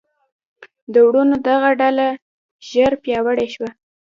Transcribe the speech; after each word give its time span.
د 0.93 0.95
وروڼو 1.07 1.35
دغه 1.47 1.69
ډله 1.81 2.07
ژر 2.69 2.91
پیاوړې 3.03 3.47
شوه. 3.53 3.69